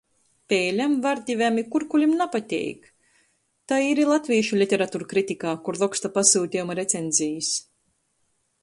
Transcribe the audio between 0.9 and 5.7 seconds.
vardivem i kurkulim napateik. Tai ir i latvīšu literaturkritikā,